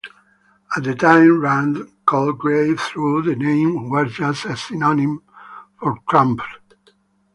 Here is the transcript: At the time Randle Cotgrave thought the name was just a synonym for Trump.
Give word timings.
At 0.75 0.83
the 0.83 0.95
time 0.95 1.41
Randle 1.41 1.85
Cotgrave 2.07 2.79
thought 2.79 3.25
the 3.25 3.35
name 3.35 3.87
was 3.91 4.11
just 4.11 4.45
a 4.45 4.57
synonym 4.57 5.21
for 5.79 5.95
Trump. 6.09 6.41